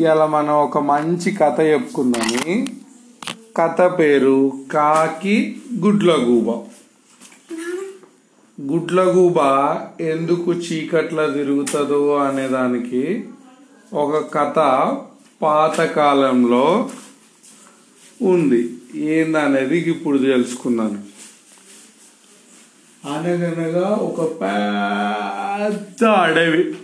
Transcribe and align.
ఇలా 0.00 0.26
మనం 0.26 0.54
ఒక 0.54 0.78
మంచి 0.78 1.30
కథ 1.32 1.60
చెప్పుకుందని 1.60 2.66
కథ 3.56 3.80
పేరు 3.98 4.52
కాకి 4.72 5.56
గుడ్లగూబ. 5.78 6.50
గుడ్లగూబ 8.72 9.38
ఎందుకు 10.00 10.52
చీకట్ల 10.52 11.32
తిరుగుతుందో 11.32 12.16
అనే 12.16 12.48
దానికి 12.48 13.24
ఒక 13.94 14.34
కథ 14.34 14.58
పాతకాలంలో 15.42 16.90
ఉంది. 18.22 18.74
ఏందనేది 18.94 19.78
ఇప్పుడు 19.78 20.18
తెలుసుకున్నాను 20.18 21.02
అనగనగా 23.08 23.88
ఒక 23.88 24.20
పెద్ద 24.40 26.04
అడవి. 26.04 26.74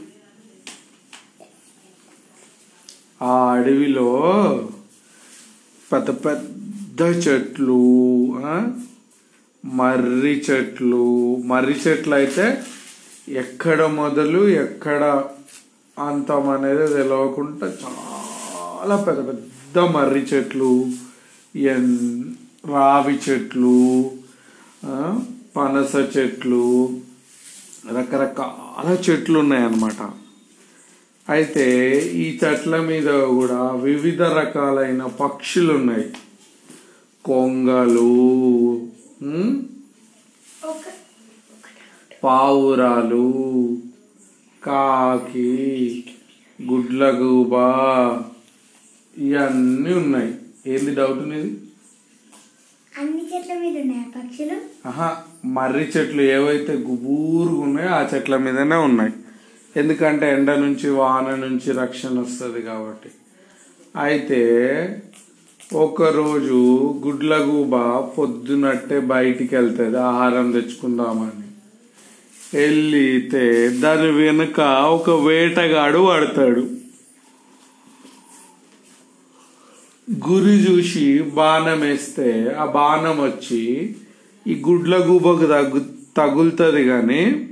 ఆ 3.22 3.34
అడవిలో 3.54 4.10
పెద్ద 5.92 6.10
పెద్ద 6.26 7.00
చెట్లు 7.24 7.80
మర్రి 9.64 10.34
చెట్లు. 10.50 11.04
మర్రి 11.50 11.76
చెట్లు 11.84 12.14
అయితే 12.14 12.46
ఎక్కడ 13.42 13.82
మొదలు 14.00 14.40
ఎక్కడ 14.64 15.02
అంతం 15.96 16.44
అనేది 16.50 16.86
తెలవకుండా 16.94 17.66
చాలా 17.82 18.96
పెద్ద 18.96 19.20
పెద్ద 19.28 19.78
మర్రి 19.96 20.22
చెట్లు 20.32 20.72
ఎన్ 21.74 21.92
రావి 22.72 23.16
చెట్లు 23.26 23.76
పనస 25.56 25.94
చెట్లు 26.16 26.64
రకరకాల 27.96 28.88
చెట్లు 29.06 29.36
ఉన్నాయన్నమాట. 29.38 30.02
అయితే 31.28 31.66
ఈ 32.24 32.26
చెట్ల 32.40 32.80
మీద 32.80 33.10
కూడా 33.38 33.60
వివిధ 33.86 34.22
రకాలైన 34.22 35.02
పక్షులు 35.20 35.72
ఉన్నాయి 35.72 36.06
కొంగలు 37.24 38.10
పావురాలు 42.24 43.26
కాకి 44.62 45.50
గుడ్లగూబ 46.58 47.54
ఇవన్నీ 49.16 49.92
ఉన్నాయి. 49.94 50.32
ఏంది 50.72 50.92
డౌట్ 50.94 51.22
నీది? 51.30 51.50
అన్ని 53.00 53.22
చెట్ల 53.30 53.52
మీద 53.62 53.74
ఉన్నాయా 53.84 54.06
పక్షులు? 54.16 54.56
ఆహా 54.88 55.08
మర్రి 55.56 55.86
చెట్లు 55.96 56.22
ఏవైతే 56.36 56.72
గుబూరుగా 56.88 57.60
ఉన్నాయో 57.66 57.90
ఆ 57.98 58.02
చెట్ల 58.14 58.36
మీదనే 58.36 58.76
ఉన్నాయి. 58.76 59.12
ఎందుకంటే 59.76 60.32
ఎండ 60.32 60.50
నుంచి 60.50 60.90
వాన 60.90 61.34
నుంచి 61.34 61.72
రక్షణ 61.72 62.20
వస్తుంది 62.20 62.62
కాబట్టి. 62.62 63.10
అయితే 63.96 64.42
ఒకరోజు 65.72 66.58
గుడ్లగూబ 67.06 67.76
పొద్దునట్టే 68.18 69.00
బయటికి 69.00 69.56
వెళ్తుంది 69.56 69.96
ఆహారం 69.96 70.52
తెచ్చుకుందామని. 70.52 71.46
వెళ్ళితే 72.54 73.68
దాని 73.68 74.10
వెనుక 74.10 74.60
ఒక 74.96 75.10
వేటగాడు 75.10 75.98
పడతాడు. 75.98 76.66
గురి 80.28 80.54
చూసి 80.54 81.22
బాణం 81.22 81.80
వేస్తే 81.80 82.56
ఆ 82.58 82.64
బాణం 82.64 83.20
వచ్చి 83.22 83.94
ఈ 84.46 84.62
గుడ్లగూబకు 84.68 85.46
తగు 85.46 85.46
తగ్గు 85.46 85.80
తగులుతుంది 86.16 86.84
కానీ 86.84 87.48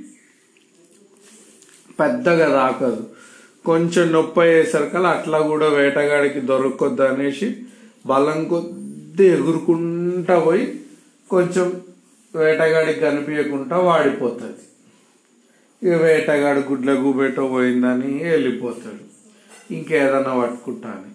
పెద్దగా 2.01 2.47
రాకదు. 2.62 3.06
కొంచెం 3.67 4.12
నొప్పి 4.12 4.41
అయ్యేసరికి 4.41 4.97
అట్లా 4.97 5.39
కూడా 5.39 5.69
వేటగాడికి 5.69 6.41
దొరకొద్దు 6.41 7.03
అనేసి 7.03 7.56
బలం 8.06 8.45
కొద్ది 8.45 9.27
ఎగురుకుంటా 9.27 10.39
పోయి 10.39 10.81
కొంచెం 11.31 11.83
వేటగాడికి 12.37 13.00
కనిపించకుండా 13.00 13.77
వాడిపోతుంది. 13.77 14.62
ఇక 15.83 16.03
వేటగాడు 16.03 16.61
గుడ్ల 16.61 16.93
గూబెటో 16.93 17.49
పోయిందని 17.49 18.25
వెళ్ళిపోతాడు. 18.25 19.05
ఇంకేదన్నా 19.75 20.34
పట్టుకుంటాను. 20.41 21.11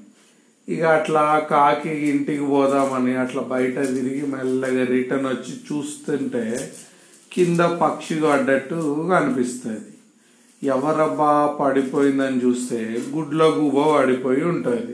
ఇక 0.71 0.83
అట్లా 0.83 1.47
కాకి 1.49 1.89
ఇంటికి 1.89 2.43
పోదామని 2.43 3.15
అట్లా 3.15 3.41
బయట 3.41 3.75
తిరిగి 3.75 4.23
మెల్లగా 4.27 4.85
రిటర్న్ 4.85 5.25
వచ్చి 5.25 5.53
చూస్తుంటే 5.67 6.71
కింద 7.33 7.59
పక్షి 7.59 8.15
పడ్డట్టు 8.15 9.07
కనిపిస్తుంది. 9.11 9.94
ఎవరబ్బా 10.73 11.31
పడిపోయిందని 11.59 12.39
చూస్తే 12.45 12.79
గుడ్ల 13.15 13.43
గుబ 13.57 13.77
పడిపోయి 13.93 14.43
ఉంటుంది. 14.51 14.93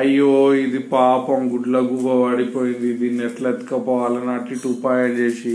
అయ్యో 0.00 0.32
ఇది 0.62 0.80
పాపం 0.92 1.40
గుడ్ల 1.52 1.76
గుబ 1.90 2.06
పడిపోయింది 2.22 2.90
దీన్ని 3.00 3.22
ఎట్లా 3.28 3.50
ఎత్తుకపోవాలని 3.54 4.30
అటు 4.36 4.52
ఇటు 4.56 4.68
ఉపాయం 4.68 5.12
చేసి 5.20 5.54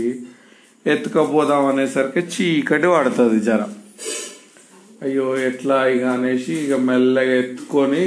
ఎత్తుకపోదాం 0.86 1.66
అనేసరికి 1.66 2.22
చీకటి 2.34 2.88
పడుతుంది 2.94 3.38
జర 3.40 3.62
అయ్యో 5.04 5.28
ఎట్లా 5.48 5.78
ఇక 5.94 6.04
అనేసి 6.16 6.52
ఇక 6.64 6.74
మెల్లగా 6.88 7.34
ఎత్తుకొని 7.42 8.06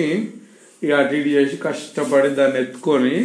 ఇక 0.83 0.91
అటు 1.01 1.15
ఇటు 1.19 1.29
చేసి 1.37 1.57
కష్టపడి 1.65 2.29
దాన్ని 2.39 2.59
ఎత్తుకొని 2.63 3.15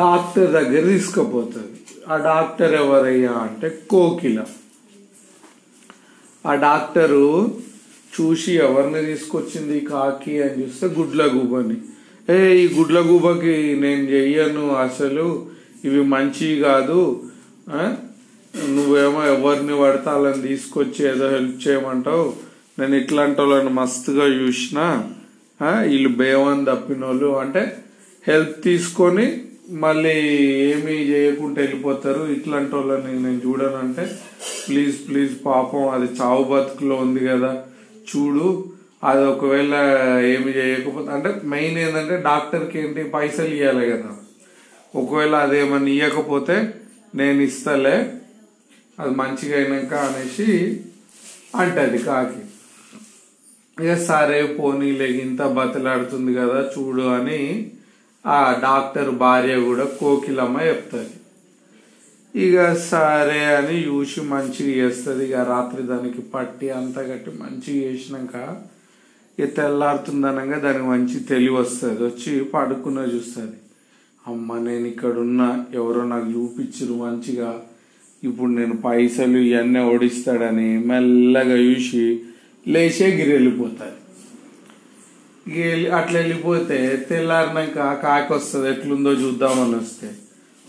డాక్టర్ 0.00 0.50
దగ్గర 0.58 0.82
తీసుకుపోతుంది. 0.92 1.79
ఆ 2.10 2.16
డాక్టర్ 2.16 2.74
ఎవరయ్యా 2.74 3.32
అంటే 3.38 3.68
కోకిల. 3.90 4.38
ఆ 6.44 6.54
డాక్టరు 6.54 7.26
చూసి 8.12 8.52
ఎవరిని 8.56 9.00
తీసుకొచ్చింది 9.06 9.74
ఈ 9.78 9.84
కాకి 9.86 10.42
అని 10.42 10.56
చూస్తే 10.62 10.86
గుడ్ల 10.88 11.22
గూబని 11.26 11.76
ఏ 12.28 12.36
ఈ 12.54 12.64
గుడ్ల 12.68 12.98
గూబకి 13.00 13.54
నేను 13.74 14.04
చెయ్యను 14.10 14.64
అసలు 14.76 15.26
ఇవి 15.84 16.02
మంచివి 16.04 16.56
కాదు 16.60 17.00
నువ్వేమో 18.70 19.20
ఎవరిని 19.26 19.74
పడితే 19.78 20.10
వాళ్ళని 20.10 20.42
తీసుకొచ్చి 20.42 21.00
ఏదో 21.08 21.26
హెల్ప్ 21.28 21.68
చేయమంటావు 21.68 22.26
నేను 22.78 22.94
ఇట్లాంటి 22.96 23.40
వాళ్ళని 23.40 23.70
మస్తుగా 23.70 24.26
చూసిన 24.40 24.80
వీళ్ళు 25.84 26.08
బేవని 26.14 26.64
తప్పిన 26.64 27.04
వాళ్ళు 27.04 27.30
అంటే 27.38 27.62
హెల్ప్ 28.24 28.56
తీసుకొని 28.62 29.26
మళ్ళీ 29.70 30.18
ఏమీ 30.46 30.92
చేయకుండా 30.92 31.60
వెళ్ళిపోతారు. 31.62 32.32
ఇట్లాంటి 32.32 32.74
వాళ్ళని 32.76 33.22
నేను 33.22 33.40
చూడనంటే 33.46 34.16
ప్లీజ్ 34.68 35.08
ప్లీజ్ 35.08 35.46
పాపం 35.46 35.88
అది 35.88 36.08
చావు 36.20 36.44
బతుకులో 36.44 36.96
ఉంది 36.96 37.20
కదా 37.26 37.62
చూడు. 38.10 38.64
అది 39.04 39.24
ఒకవేళ 39.24 39.74
ఏమి 40.24 40.52
చేయకపోతే 40.52 41.10
అంటే 41.10 41.40
మెయిన్ 41.44 41.78
ఏంటంటే 41.78 42.16
డాక్టర్కి 42.16 42.78
ఏంటి 42.78 43.04
పైసలు 43.04 43.54
ఇవ్వాలి 43.54 43.90
కదా. 43.90 44.16
ఒకవేళ 44.94 45.34
అదేమన్నా 45.34 45.88
ఇవ్వకపోతే 45.88 46.74
నేను 47.14 47.40
ఇస్తలే 47.42 48.12
అది 48.98 49.10
మంచిగా 49.10 49.58
అయినాక 49.58 49.94
అనేసి 49.94 50.80
అంటది 51.56 51.98
కాకి. 51.98 52.40
ఇక 53.84 53.94
సరే 53.94 54.46
పోనీలే 54.46 55.06
ఇంత 55.06 55.42
బతలాడుతుంది 55.42 56.34
కదా 56.34 56.70
చూడు 56.78 57.02
అని 57.02 57.72
ఆ 58.26 58.60
డాక్టర్ 58.62 59.10
భార్య 59.10 59.60
కూడా 59.60 59.84
కోకిలమ్మ 59.84 60.60
చెప్తుంది. 60.60 61.10
ఇక 62.36 62.74
సరే 62.74 63.44
అని 63.44 63.84
చూసి 63.84 64.20
మంచిగా 64.20 64.84
చేస్తుంది. 64.84 65.26
ఇక 65.26 65.34
రాత్రి 65.34 65.82
దానికి 65.82 66.20
పట్టి 66.20 66.70
అంతా 66.70 67.02
కట్టి 67.02 67.30
మంచిగా 67.30 67.90
చేసినాక 67.90 68.56
ఇక 69.38 69.56
తెల్లారుతుందనగా 69.56 70.58
దానికి 70.58 70.84
మంచి 70.84 71.20
తెలివి 71.20 71.54
వస్తుంది. 71.54 72.04
వచ్చి 72.04 72.44
పడుకున్న 72.44 72.98
చూస్తుంది. 72.98 73.56
అమ్మ 74.26 74.58
నేను 74.58 74.86
ఇక్కడ 74.86 75.18
ఉన్నా 75.18 75.64
ఎవరో 75.74 76.04
నాకు 76.04 76.30
చూపించరు 76.30 76.94
మంచిగా. 76.94 77.62
ఇప్పుడు 78.24 78.50
నేను 78.50 78.76
పైసలు 78.76 79.38
ఇవన్నీ 79.38 79.80
ఓడిస్తాడని 79.80 80.78
మెల్లగా 80.78 81.56
చూసి 81.56 82.22
లేచే 82.68 83.06
గిరి 83.16 83.32
వెళ్ళిపోతుంది. 83.32 83.99
అట్లా 85.92 86.20
వెళ్ళిపోతే 86.20 87.06
తెల్లారినాక 87.10 88.02
కాకి 88.02 88.32
వస్తుంది 88.32 88.70
ఎట్లుందో 88.70 89.10
చూద్దామని 89.10 89.76
వస్తే. 89.76 90.10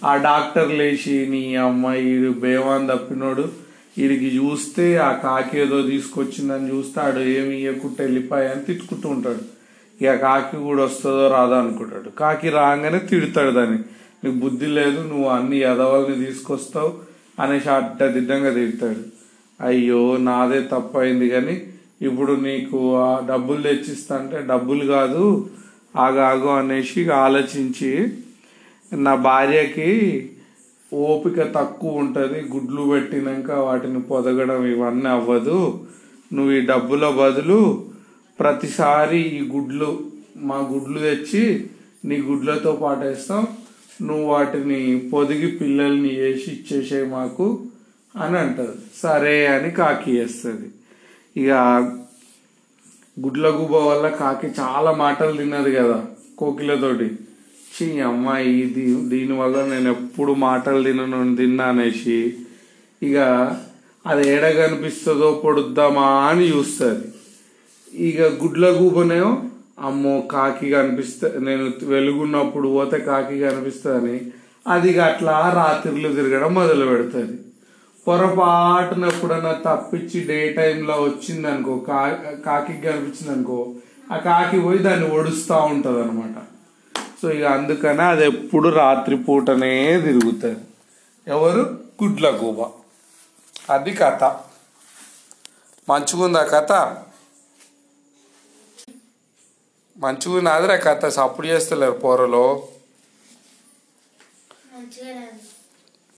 ఆ 0.05 0.17
డాక్టర్ 0.17 0.71
లేచి 0.71 1.27
నీ 1.27 1.55
అమ్మాయి 1.55 2.09
ఈడు 2.09 2.31
బేవాన్ 2.31 2.87
తప్పినోడు 2.87 3.49
వీడికి 3.97 4.37
చూస్తే 4.37 4.97
ఆ 4.97 5.11
కాకి 5.11 5.59
ఏదో 5.59 5.81
తీసుకొచ్చిందని 5.81 6.75
చూస్తే 6.75 7.01
ఆడు 7.01 7.19
ఏమి 7.19 7.61
ఇవ్వకుండా 7.61 8.03
వెళ్ళిపోయాయని 8.03 8.61
తిట్టుకుంటూ 8.61 9.09
ఉంటాడు. 9.09 9.61
ఇక 10.03 10.13
కాకి 10.13 10.57
కూడా 10.57 10.83
వస్తుందో 10.83 11.27
రాదో 11.27 11.53
అనుకుంటాడు. 11.53 12.09
కాకి 12.09 12.49
రాగానే 12.49 12.99
తిడతాడు 12.99 13.51
దాన్ని. 13.51 13.79
నీకు 14.23 14.35
బుద్ధి 14.35 14.65
లేదు 14.65 15.01
నువ్వు 15.01 15.27
అన్ని 15.27 15.57
ఎదవల్ని 15.57 16.25
తీసుకొస్తావు 16.25 16.93
అనేసి 17.39 17.69
అడ్డదిడ్డంగా 17.69 18.53
తిడతాడు. 18.53 19.21
అయ్యో 19.65 20.17
నాదే 20.17 20.61
తప్పైంది 20.61 21.29
కానీ 21.29 21.63
ఇప్పుడు 22.01 22.33
నీకు 22.33 22.97
ఆ 22.97 23.25
డబ్బులు 23.27 23.61
తెచ్చిస్తా 23.61 24.15
అంటే 24.15 24.37
డబ్బులు 24.47 24.85
కాదు 24.85 25.49
ఆగాగు 25.95 26.49
అనేసి 26.49 27.09
ఆలోచించి 27.09 27.91
నా 28.93 29.15
భార్యకి 29.15 29.91
ఓపిక 30.93 31.41
తక్కువ 31.41 31.91
ఉంటుంది 31.91 32.39
గుడ్లు 32.53 32.81
పెట్టినాక 32.81 33.51
వాటిని 33.51 34.01
పొదగడం 34.01 34.65
ఇవన్నీ 34.65 35.09
అవ్వదు. 35.09 35.59
నువ్వు 36.33 36.51
ఈ 36.51 36.61
డబ్బుల 36.61 37.09
బదులు 37.09 37.59
ప్రతిసారి 38.39 39.19
ఈ 39.19 39.41
గుడ్లు 39.49 39.89
మా 40.37 40.57
గుడ్లు 40.71 40.99
తెచ్చి 40.99 41.65
నీ 42.05 42.17
గుడ్లతో 42.21 42.71
పాటు 42.71 42.99
వేస్తాం 42.99 43.47
నువ్వు 44.01 44.25
వాటిని 44.25 45.09
పొదిగి 45.13 45.47
పిల్లల్ని 45.47 46.09
వేసి 46.09 46.51
ఇచ్చేసే 46.51 47.03
మాకు 47.05 47.47
అని 48.15 48.37
అంటుంది. 48.37 48.77
సరే 48.95 49.47
అని 49.47 49.71
కాకి 49.71 50.11
వేస్తుంది. 50.19 50.69
ఇక 51.37 51.51
గుడ్ల 53.19 53.47
గుబ 53.49 53.71
వల్ల 53.71 54.07
కాకి 54.07 54.47
చాలా 54.59 54.91
మాటలు 54.91 55.37
తిన్నది 55.37 55.75
కదా 55.75 56.05
కోకిలతోటి. 56.37 57.05
చీ 57.73 57.99
అమ్మాయి 57.99 58.49
ఇది 58.61 59.09
దీనివల్ల 59.09 59.65
నేను 59.65 59.91
ఎప్పుడు 59.91 60.33
మాటలు 60.33 60.83
తినను 60.83 61.35
తిన్నా 61.35 61.65
అనేసి. 61.65 62.37
ఇక 63.03 63.17
అది 64.07 64.29
ఏడ 64.29 64.49
కనిపిస్తుందో 64.49 65.41
పొడుద్దామా 65.45 66.07
అని 66.07 66.43
చూస్తుంది. 66.43 67.07
ఇక 67.93 68.21
గుడ్ల 68.21 68.69
గూబనేమో 68.69 69.43
అమ్మో 69.79 70.21
కాకి 70.21 70.69
కనిపిస్తా 70.69 71.31
నేను 71.39 71.71
వెలుగున్నప్పుడు 71.83 72.67
పోతే 72.67 72.99
కాకి 72.99 73.39
కనిపిస్తుందని. 73.39 74.31
అది 74.67 74.99
అట్లా 74.99 75.51
రాత్రిలో 75.55 76.09
తిరగడం 76.13 76.53
మొదలు 76.53 76.85
పెడుతుంది 76.85 77.39
పొరపాటున 78.07 79.05
ఎప్పుడన్నా 79.05 79.51
తప్పించి 79.51 80.27
డే 80.27 80.53
టైంలో 80.53 81.01
వచ్చింది 81.01 81.47
అనుకో 81.47 81.77
కా 81.77 82.09
కాకి 82.45 82.73
కనిపించింది 82.73 83.31
అనుకో 83.31 83.73
ఆ 84.11 84.17
కాకి 84.17 84.59
పోయి 84.59 84.77
దాన్ని 84.77 85.07
ఒడుస్తూ 85.07 85.55
ఉంటుంది 85.55 86.01
అనమాట 86.01 86.43
సో 87.21 87.31
ఇక 87.31 87.45
అందుకనే 87.45 88.03
అది 88.03 88.25
ఎప్పుడు 88.25 88.69
రాత్రిపూటనే 88.69 90.01
తిరుగుతుంది. 90.01 90.59
ఎవరు? 91.27 91.83
గుడ్ల 92.03 92.29
గూబ. 92.29 92.71
అది 93.69 93.93
కథ. 93.93 94.23
మంచిగుందా 95.89 96.43
కథ? 96.43 96.71
మంచిగున్నదిరా 99.97 100.75
కథ. 100.75 101.05
సప్పుడు 101.05 101.47
చేస్తలేరు 101.47 101.91
పోరలో. 101.91 102.67
మంచిగా 104.73 105.21